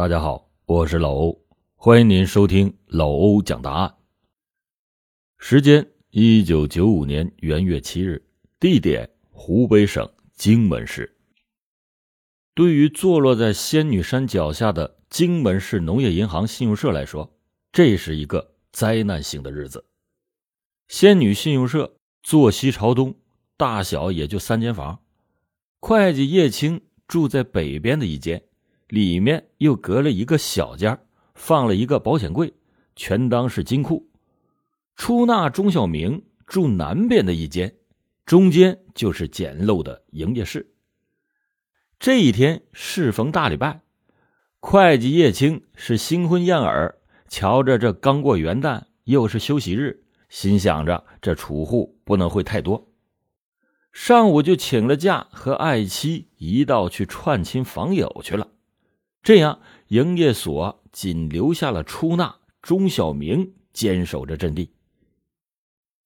[0.00, 3.96] 大家好，我是老欧，欢迎您收听老欧讲答案。
[5.36, 8.24] 时间：一九九五年元月七日，
[8.58, 11.18] 地点：湖北省荆门市。
[12.54, 17.36] 对于坐落在仙女山脚下的荆门市农业银行信用社来说，
[17.70, 19.84] 这是一个灾难性的日子。
[20.88, 23.14] 仙女信用社坐西朝东，
[23.58, 25.02] 大小也就三间房，
[25.78, 28.42] 会计叶青住在北边的一间。
[28.90, 30.98] 里面又隔了一个小间
[31.34, 32.52] 放了一个保险柜，
[32.96, 34.10] 全当是金库。
[34.96, 37.76] 出纳钟小明住南边的一间，
[38.26, 40.74] 中间就是简陋的营业室。
[41.98, 43.80] 这一天适逢大礼拜，
[44.58, 52.92] 会计叶青是新婚燕尔，瞧着这刚过元旦，又是休息日，心想着这储户不能会太多，
[53.92, 58.48] 上午就请了假，和爱妻一道去串亲访友去了。
[59.22, 64.70] 这样，营业所仅留下了出纳钟小明坚守着阵地。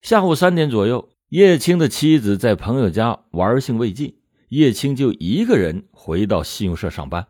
[0.03, 4.17] 下午三点左右，叶青的妻子在朋友家玩兴未尽，
[4.49, 7.29] 叶青就一个人回到信用社上班。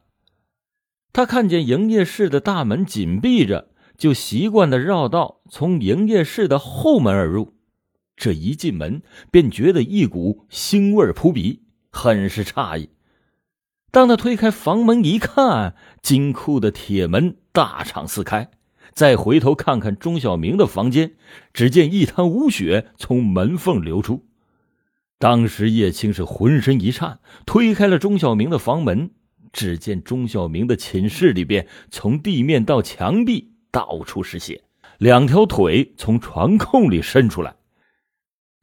[1.12, 7.54] 他看见营业室的大门紧闭着，就习惯的绕道从营业室的后门而入。
[8.16, 12.88] 这一进门，便觉得一股腥味扑鼻，很是诧异。
[13.94, 18.50] 当他推开房门一看，金库的铁门大敞四开，
[18.92, 21.12] 再回头看看钟小明的房间，
[21.52, 24.26] 只见一滩污血从门缝流出。
[25.20, 29.12] 当时叶青是浑身一颤，推开了钟小明的房门，
[29.52, 34.64] 只见钟小明的寝室里边，从地面到墙壁到处是血，
[34.98, 37.54] 两条腿从床空里伸出来。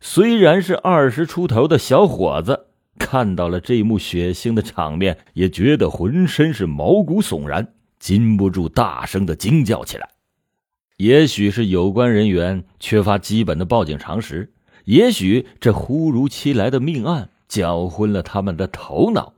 [0.01, 2.70] 虽然是二十出头的小伙子。
[3.05, 10.07] 看到了这一幕血腥的场面，也觉得浑身是毛骨悚然，禁不住大声的惊叫起来。
[10.97, 14.53] 也许是有关人员缺乏基本的报警常识，
[14.85, 19.33] 也许这忽如其来的命案搅昏了他们的头脑。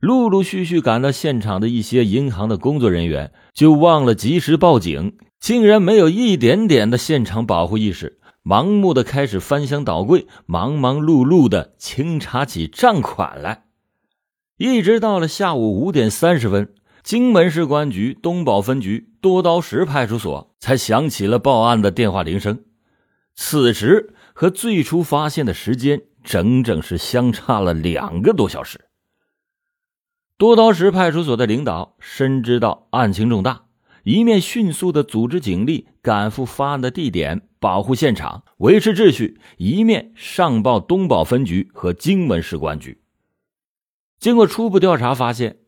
[0.00, 8.18] 陆陆续续赶到现场的一些银行的工作人员，就忘了及时报警，竟然没有一点点的现场保护意识。
[8.42, 13.64] 盲目的开始翻箱倒柜，忙忙碌碌的清查起账款来，
[14.56, 16.72] 一直到了下午五点三十分，
[17.02, 22.64] 荆门市公安局东宝分局多刀石派出所才响起了报案的电话铃声。
[23.34, 28.86] 此时和最初发现的时间整整是相差了两个多小时。
[30.38, 33.63] 多刀石派出所的领导深知到案情重大，
[34.04, 37.48] 一面迅速的组织警力赶赴发案的地点。
[37.58, 43.00] 保护现场，维持秩序，一面上报东宝分局和荆门市公安局。
[44.18, 45.60] 经过初步调查，发现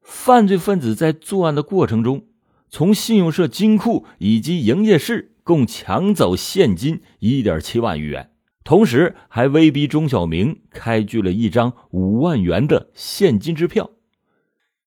[0.00, 2.24] 犯罪分子在作案的过程中，
[2.70, 8.30] 从信用社金库以及营业室共抢走现金一点七万余元，
[8.64, 13.90] 同时还威逼钟小明开具了一张五万元的现金支票。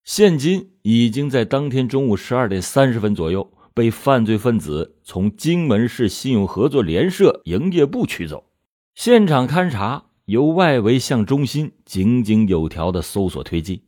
[0.03, 3.51] 现金已经在当天中午十二点三十分左右。
[3.73, 8.45] 被犯罪分子从荆门市信用合作联社营业部取走，
[8.93, 13.81] 现场勘查由外围向中心井井有条的搜索推进。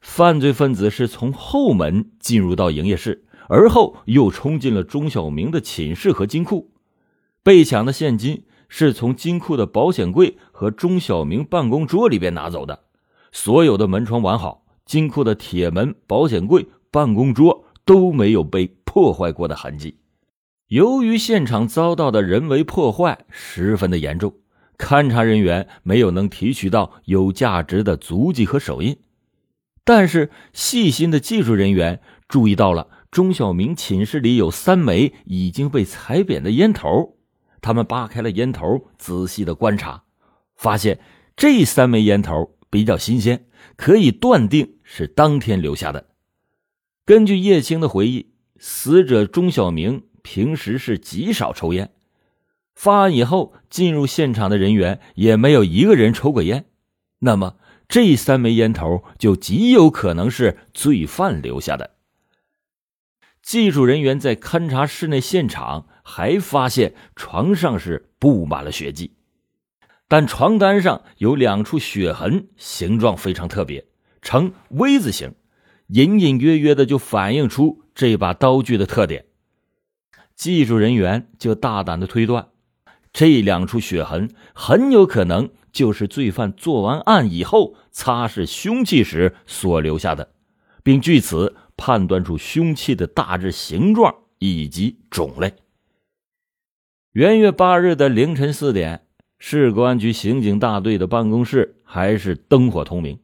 [0.00, 6.72] 犯罪分子是从后门进入到营业室，而后又冲进了钟小明的寝室和金库。
[7.44, 12.80] 被抢的现金是从金库的保险柜和钟小明办公桌里边拿走的，
[13.30, 18.74] 所有的门窗完好，金库的铁门、保险柜、办公桌都没有被。
[18.96, 19.98] 破坏过的痕迹，
[20.68, 24.32] 由于现场遭到的人为破坏十分的严重，
[24.78, 28.96] 勘查人员没有能提取到有价值的足迹和手印。
[29.84, 37.18] 但是细心的技术人员注意到了钟小明寝室里有三枚已经被踩扁的烟头，
[37.60, 40.04] 他们扒开了烟头，仔细的观察，
[40.56, 40.98] 发现
[41.36, 43.44] 这三枚烟头比较新鲜，
[43.76, 46.06] 可以断定是当天留下的。
[47.04, 48.32] 根据叶青的回忆。
[48.58, 51.92] 死者钟小明平时是极少抽烟，
[52.74, 56.64] 发案以后进入现场的人员也没有一个人抽过烟，
[57.18, 57.56] 那么
[57.86, 61.96] 这三枚烟头就极有可能是罪犯留下的。
[63.42, 69.12] 技术人员在勘察室内现场，还发现床上是布满了血迹，
[70.08, 73.84] 但床单上有两处血痕，形状非常特别，
[74.26, 75.34] 呈 V 字形，
[75.86, 77.84] 隐隐约约的就反映出。
[77.94, 79.24] 这把刀具的特点，
[80.34, 82.48] 技术人员就大胆的推断，
[83.12, 90.32] 这两处血痕很有可能就是罪犯做完案以后擦拭凶器时所留下的，
[90.82, 95.54] 并据此判断出凶器的大致形状以及种类。
[97.12, 99.06] 元月八日的凌晨四点，
[99.38, 103.20] 市公安局刑警大队的办公室还是灯火通明。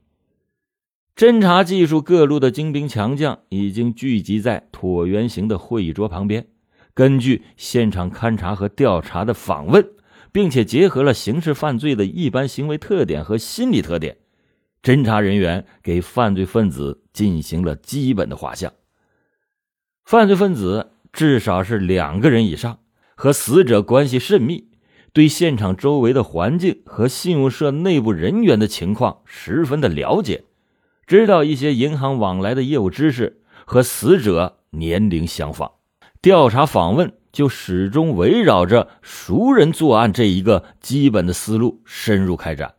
[1.14, 6.46] 侦查技术各路的精兵强将已经聚集在椭圆形的会议桌旁边，
[6.94, 9.86] 根据现场勘查和调查的访问，
[10.32, 14.16] 并且结合了刑事犯罪的一般行为特点和心理特点，
[14.82, 18.72] 侦查人员给犯罪分子进行了基本的画像。
[20.04, 22.78] 犯罪分子至少是两个人以上。
[23.14, 24.70] 和死者关系甚密，
[25.12, 30.42] 对现场周围的环境和信用社内部人员的情况十分的了解，
[31.12, 35.72] 知道一些银行往来的业务知识，和死者年龄相仿。
[36.22, 42.76] 调查访问就始终围绕着熟人作案这一个基本的思路深入开展。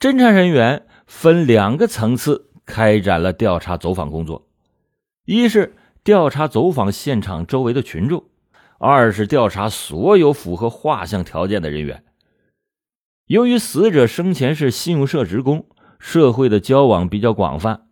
[0.00, 4.48] 侦查人员分两个层次开展了调查走访工作，
[5.24, 8.24] 一是调查走访现场周围的群众。
[8.78, 12.02] 二是调查所有符合画像条件的人员。
[13.26, 15.66] 由于死者生前是信用社职工，
[16.02, 17.86] 社会的交往比较广泛，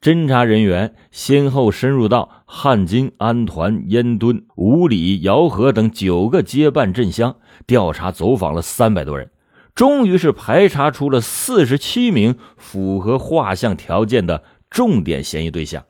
[0.00, 9.32] 侦查人员先后深入到汉津、安团、烟墩、五里、姚河等九个街办镇乡，调查走访了三百多人，
[9.74, 15.84] 终于是排查出了四十七名符合画像条件的重点嫌疑对象，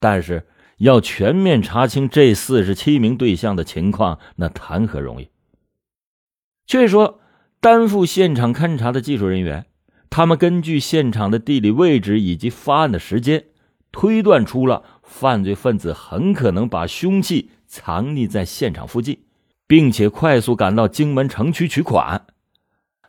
[0.00, 0.48] 但是。
[0.78, 5.28] 要全面查清这四十七名对象的情况，那谈何容易？
[6.68, 7.18] 却说，
[7.60, 9.66] 担负现场勘查的技术人员，
[10.10, 13.44] 他们根据现场的地理位置以及发案的时间，
[13.92, 19.20] 推断出了犯罪分子很可能把凶器藏匿在现场附近，
[19.66, 22.26] 并且快速赶到荆门城区取款。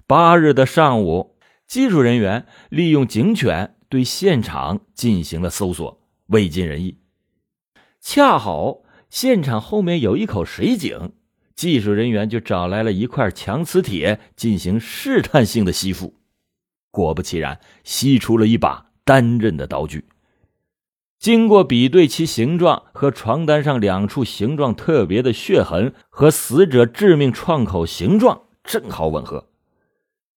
[0.06, 1.36] 八日的上午，
[1.68, 6.98] 技术人员利用警犬对现场进行了搜索，未尽人意。
[8.02, 11.14] 恰好现场后面有一口水井，
[11.56, 16.19] 技术人员就找来了一块强磁铁进行试探性的吸附，
[16.92, 20.06] 果不其然，吸出了一把单刃的刀具。
[21.20, 29.50] 经过比对，其形状和床单上两处形状特别的血痕和死者致命创口形状正好吻合，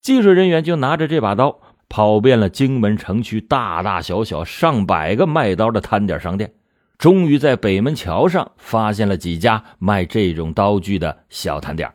[0.00, 6.52] 技术人员就拿着这把刀跑遍了荆门城区大大小小上百个卖刀的摊点商店。
[6.98, 11.92] 终于在北门桥上发现了几家卖这种刀具的小摊点，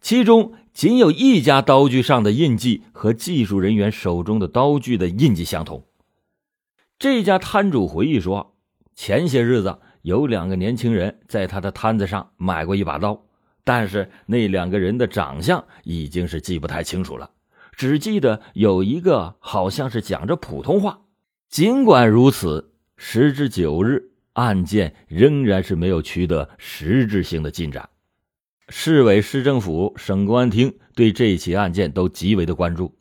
[0.00, 5.86] 其中仅有一家刀具上的印记和技术人员手中的刀具的印记相同。
[6.98, 8.56] 这家摊主回忆说，
[8.94, 13.22] 前些日子有两个年轻人在他的摊子上买过一把刀，
[13.64, 17.30] 但是那两个人的长相已经是记不太清楚了，
[17.72, 21.00] 只记得有一个好像是讲着普通话。
[21.48, 22.68] 尽管如此。
[23.04, 27.88] 时至九日，案件仍然是没有取得实质性的进展。
[28.74, 32.94] 市委、市政府、省公安厅对这起案件都极为的关注。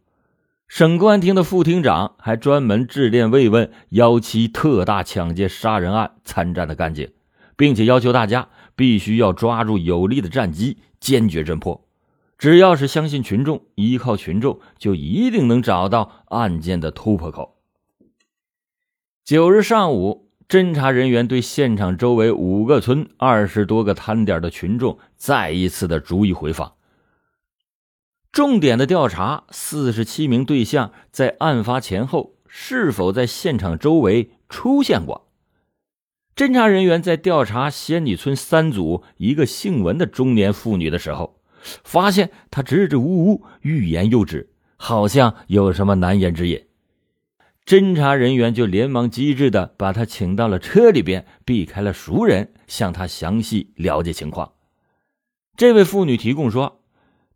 [0.68, 7.14] 省公安厅的副厅长还专门致电慰问幺七特大抢劫杀人案参战的干警，
[7.56, 11.88] 并且要求大家必须要抓住有利的战机，坚决侦破。
[12.38, 17.56] 只要是相信群众，依靠群众，就一定能找到案件的突破口。
[19.24, 26.74] 九日上午，侦查人员对现场周围五个村、二十多个摊点的群众再一次的逐一回访，
[28.34, 35.32] 重点的调查四十七名对象在案发前后是否在现场周围出现过。
[36.36, 41.40] 侦查人员在调查仙女村三组一个姓文的中年妇女的时候，
[41.86, 46.62] 发现她支支吾吾、欲言又止，好像有什么难言之隐。
[47.66, 54.54] 侦查人员就连忙机智的把他请到了车里边，避开了熟人，向他详细了解情况。
[55.56, 56.82] 这位妇女提供说，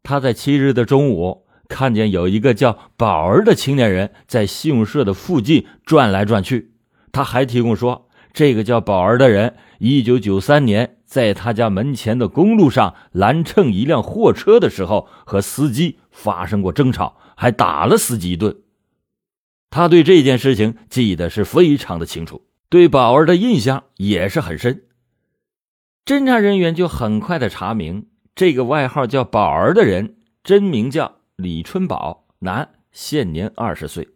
[0.02, 6.72] 她在七日的中午看见有一个叫宝儿的青年人在信用社的附近转来转去。
[7.12, 18.56] 他还提供说，这个叫宝儿的人，一九九三年在他家门前的公路上拦乘一辆货车的时候，和司机发生过争吵，还打了司机一顿。
[19.76, 24.84] 他对这件事情记得是非常的清楚，对宝儿的印象也是很深。
[26.06, 30.16] 侦查人员就很快的查明，这个外号叫宝儿的人
[30.46, 34.08] 真名叫李春宝，男，现年二十岁，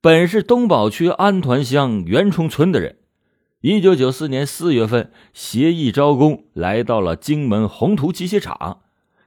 [0.00, 2.96] 本是东宝区安团乡袁冲村的人。
[3.60, 8.80] 一九九四年四月份协议招工，来到了荆门宏图机械厂。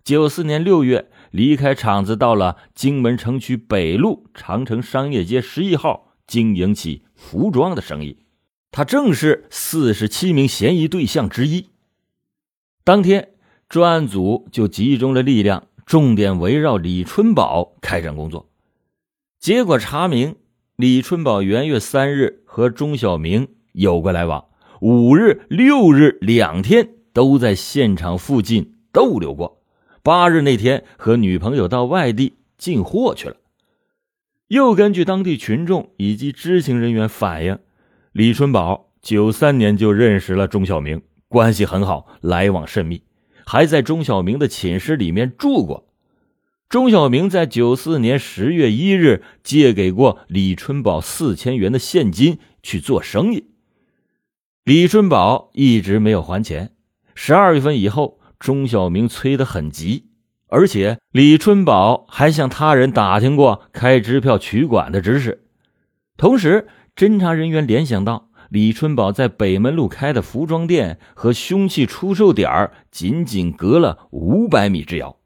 [0.04, 1.10] 九四年六月。
[1.36, 8.20] 离开厂子，到了荆门城区北路长城商业街十一号，经营起服装的生意。
[8.72, 11.68] 他正是四十七名嫌疑对象之一。
[12.86, 13.34] 当天，
[13.68, 18.50] 专案组就集中了力量，重点围绕李春宝开展工作。
[19.38, 20.38] 结果查明，
[20.78, 24.46] 李春宝元月三日和钟小明有过来往，
[24.80, 29.55] 五日、六日两天都在现场附近逗留过。
[30.06, 33.38] 八日那天和女朋友到外地进货去了。
[34.50, 37.58] 又根据当地群众以及知情人员反映，
[38.12, 43.02] 李春宝九三年就认识了钟小明，关系很好，来往甚密，
[43.48, 45.88] 还在钟小明的寝室里面住过。
[46.70, 53.48] 钟小明在九四年十月一日借给过李春宝四千元的现金去做生意，
[54.64, 56.76] 李春宝一直没有还钱。
[57.16, 58.20] 十二月份以后。
[58.40, 60.06] 钟小明催得很急，
[60.48, 65.46] 而且李春宝还向他人打听过开支票取款的知识。
[66.18, 75.18] 同时，侦查人员联想到李春宝在北门路开的服装店和凶器出售点仅仅隔了五百米之遥。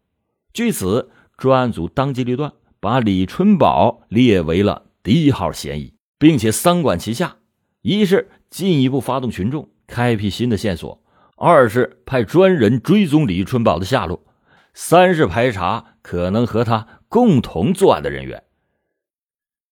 [0.54, 7.36] 据此，专案组当机立断，把李春宝列为了第一号嫌疑，并且三管齐下：
[7.82, 11.04] 一是进一步发动群众，开辟新的线索。
[11.42, 14.26] 二是派专人追踪李春宝的下落，
[14.74, 18.44] 三是排查可能和他共同作案的人员。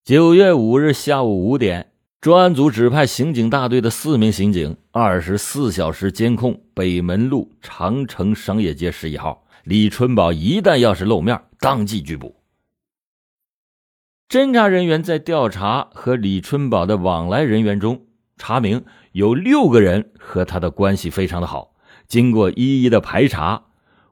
[0.05, 9.45] 九月五日下午五点，专案组指派刑警大队的四名刑警，二十四小时监控北门路长城商业街十一号。
[9.65, 12.37] 李春宝一旦要是露面，当即拘捕。
[14.29, 18.06] 侦查人员在调查和李春宝的往来人员中。
[18.37, 21.73] 查明有六个人和他的关系非常的好，
[22.07, 23.65] 经过一一的排查，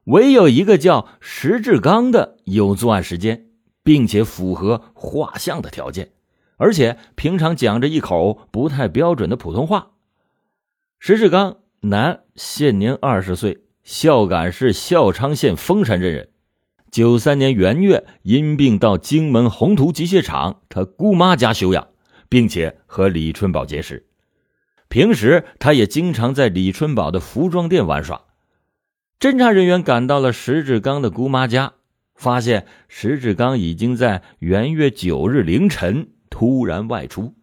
[0.05, 3.45] 唯有一个叫石志刚的有作案时间，
[3.83, 6.11] 并且符合画像的条件，
[6.57, 9.91] 而且平常讲着一口不太标准的普通话。
[10.99, 16.29] 石志刚，男，现年二十岁，孝感市孝昌县丰山镇人。
[16.89, 21.89] 九三年元月因病到荆门宏图机械厂他姑妈家休养，
[22.29, 24.04] 并且和李春宝结识。
[24.87, 28.21] 平时，他也经常在李春宝的服装店玩耍。
[29.19, 31.73] 侦查人员赶到了石志刚的姑妈家，
[32.15, 37.33] 发现石志刚已经在元月九日凌晨突然外出。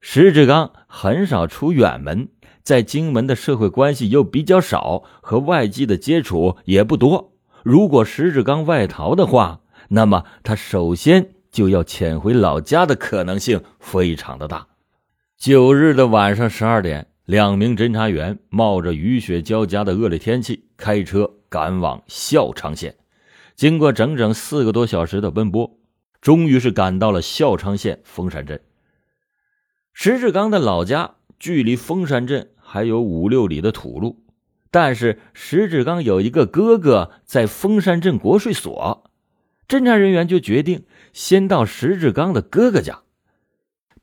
[0.00, 2.28] 石志刚很少出远门，
[2.62, 7.32] 在荆门的社会关系又比较少，和外界的接触也不多。
[7.62, 14.66] 如果石志刚外逃的话，那么他首先就要潜回老家的可能性非常的大。
[15.36, 22.96] 九日的晚上十二点，两名侦查员冒着雨雪交加的恶劣天气，开车赶往孝昌县。
[23.54, 25.78] 经过整整四个多小时的奔波，
[26.22, 28.60] 终于是赶到了孝昌县峰山镇。
[29.92, 34.24] 石志刚的老家距离峰山镇还有五六里的土路，
[34.70, 39.10] 但是石志刚有一个哥哥在峰山镇国税所，
[39.68, 43.02] 侦查人员就决定先到石志刚的哥哥家。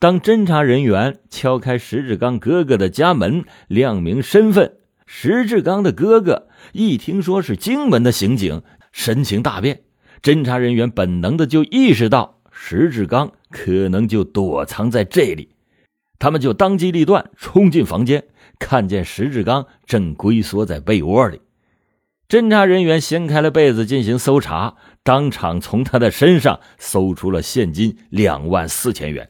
[0.01, 9.83] 当侦查人员敲开石志刚哥哥的家门，亮明身份，石志刚的哥哥一听说是荆门的刑警，神情大变。
[10.23, 15.49] 侦查人员本能的就意识到石志刚可能就躲藏在这里，
[16.17, 18.23] 他们就当机立断冲进房间，
[18.57, 21.41] 看见石志刚正龟缩在被窝里。
[22.27, 29.29] 侦查人员掀开了被子进行搜查，当场从他的身上搜出了现金两万四千元。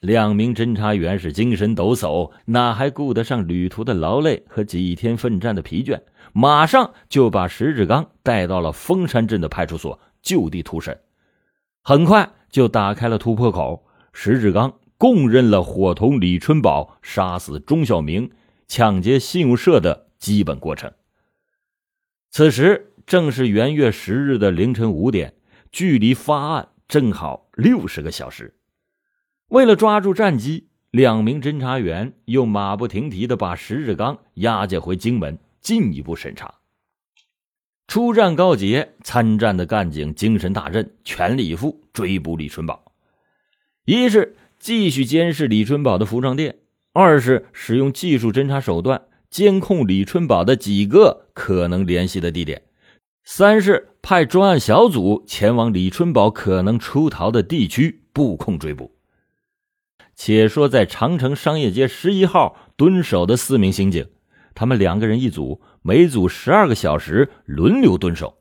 [0.00, 6.00] 两名侦查员是精神抖擞，哪还顾得上旅途的劳累和几天奋战的疲倦？
[6.32, 11.00] 马上就把石志刚带到了峰山镇的派出所就地突审。
[11.82, 18.30] 很快就打开了突破口，石志刚供认了伙同李春宝杀死钟小明、
[18.68, 20.92] 抢劫信用社的基本过程。
[22.30, 25.34] 此时正是元月十日的凌晨五点，
[25.72, 28.54] 距离发案正好六十个小时。
[29.48, 36.56] 为了抓住战机，两名侦查员又马不停蹄的把石志刚押解回荆门进一步审查。
[37.86, 42.92] 出战告捷，参战的干警精神大振，全力以赴追捕李春宝。
[43.86, 46.56] 一是继续监视李春宝的服装店，
[46.92, 49.00] 二是使用技术侦查手段
[49.30, 52.60] 监控李春宝的几个可能联系的地点，
[53.24, 58.97] 三是派专案小组前往李春宝可能出逃的地区布控追捕。
[60.20, 64.04] 且说，在长城商业街十一号蹲守的四名刑警，
[64.52, 68.38] 他们两个人一组，每组十二个小时轮流蹲守。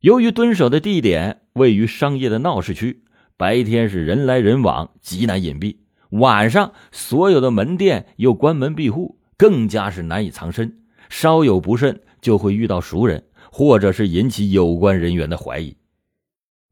[0.00, 3.04] 由于蹲守的地点位于商业的闹市区，
[3.36, 5.76] 白天是人来人往，极难隐蔽；
[6.10, 10.80] 晚上所有的门店又关门闭户，更加是难以藏身。
[11.08, 15.76] 稍有不慎，就会遇到熟人，或者是引起有关人员的怀疑。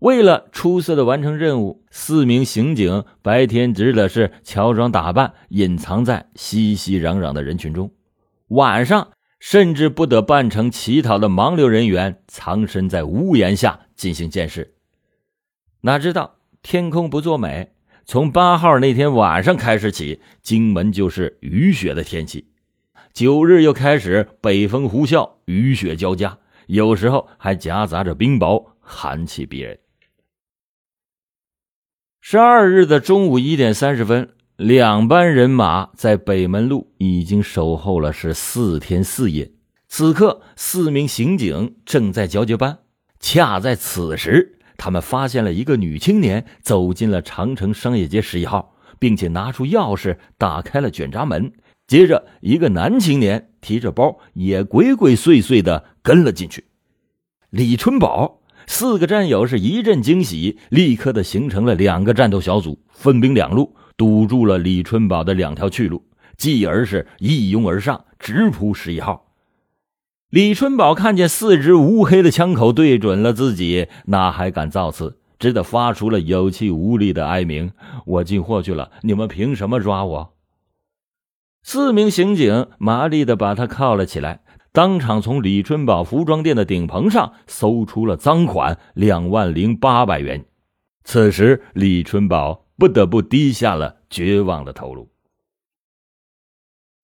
[0.01, 7.89] 为了出色的完成任务，四名刑警白天只的是乔装打扮，隐藏在熙熙攘攘的人群中；
[8.49, 14.75] 晚上甚至不得扮成乞讨的盲流人员，藏身在屋檐下进行监视。
[15.81, 17.73] 哪知道天空不作美，
[18.05, 22.47] 从八号那天晚上开始起，荆门就是雨雪的天气。
[23.13, 26.39] 九日又开始北风呼啸，雨雪交加，
[26.69, 29.77] 有时候还夹杂着冰雹，寒气逼人。
[32.31, 39.51] 十二日的中午一点三十分，两班人马在北门路已经守候了是四天四夜。
[39.89, 42.81] 此刻，四名刑警正在交接班。
[43.19, 51.51] 恰在此时，他们发现了一个女青年走进了长城商业街十一号，并且拿出钥匙打开了卷闸门。
[51.87, 56.67] 接着，一个男青年提着包也鬼鬼祟祟的跟了进去。
[57.49, 58.38] 李春宝
[58.71, 66.05] 四个战友是一阵惊喜，立刻的形成了两个战斗小组，分兵两路，堵住了李春宝的两条去路，
[66.37, 69.33] 继而是一拥而上，直扑十一号。
[70.29, 77.73] 李春宝看见四支乌黑的枪口对准了自己，哪还敢造次，只得发出了有气无力的哀鸣
[78.05, 80.35] ：“我进货去了，你们凭什么抓我？”
[81.65, 90.45] 四名刑警麻利的把他铐了起来，当场从李春宝服装店的顶棚上搜出了赃款两万零八百元。
[91.05, 95.09] 此时，李春宝不得不低下了绝望的头颅。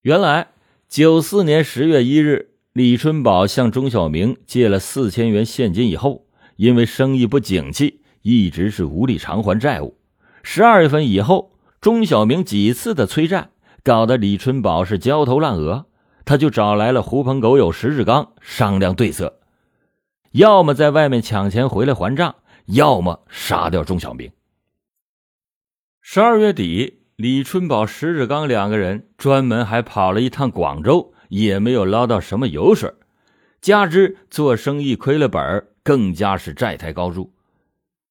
[0.02, 0.48] 原来，
[0.88, 9.96] 九四年十月一日，李春宝向钟小明借了四千元现金以后，因为生意不景气，一直是无力偿还债务。
[10.42, 13.50] 十二月份以后，钟小明几次的催债。
[13.82, 15.84] 搞得李春宝是焦头烂额，
[16.24, 19.40] 他就找来了狐朋狗友石志刚商量对策，
[20.32, 24.30] 要么在外面抢钱回来还账，要么杀掉钟小明。
[26.00, 32.92] 十二月底，李春宝、石志刚两个人专门还跑了一趟广州，也没有捞到什么油水，
[33.60, 37.32] 加之做生意亏了本更加是债台高筑。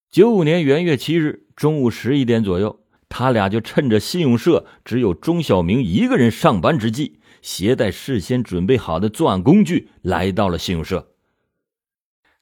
[0.09, 2.79] 九五年元月七日中午十一点左右。
[3.15, 11.09] 他俩就趁着信用社只有钟小明一个人上班之际，携带事先准备好的作案工具来到了信用社。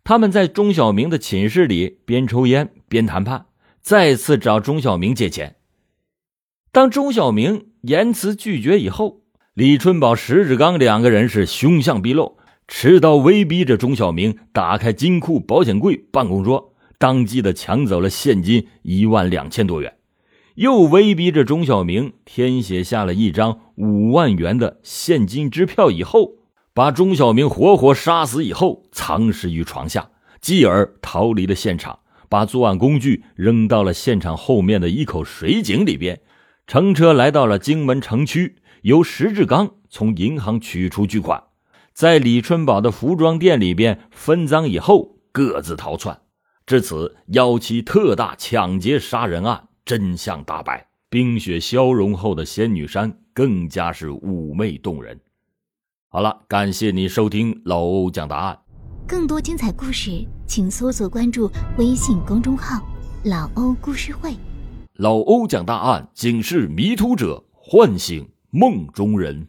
[0.03, 3.47] 他们在钟小明的寝室里边抽烟边谈判，
[3.81, 5.57] 再次找钟小明借钱。
[6.71, 12.37] 当钟小明言辞拒绝以后，李春宝、石志刚两个人是凶相毕露，
[12.67, 19.95] 持刀威逼着钟小明打开金库、保险柜、办公桌，当即的抢走了现金一万两千多元。
[20.55, 26.35] 又威逼着钟小明填写下了一张五万元的现金支票，以后
[26.71, 31.97] 把钟小明活活杀死，以后藏尸于床下，继而逃离了现场，
[32.29, 36.21] 把作案工具扔到了现场后面的一口水井里边，
[36.67, 41.41] 乘车来到了荆门城区，由石志刚从银行取出巨款，
[41.91, 46.21] 在李春宝的服装店里边分赃以后，各自逃窜。
[46.67, 49.69] 至此，幺七特大抢劫杀人案。
[49.83, 55.19] 真相大白，冰雪消融后的仙女山更加是妩媚动人。
[56.09, 58.59] 好了，感谢你收听老欧讲答案。
[59.07, 62.81] 更多精彩故事，请搜索关注微信公众号
[63.25, 64.35] “老欧故事会”。
[64.95, 69.47] 老欧讲大案，警示迷途者，唤醒梦中人。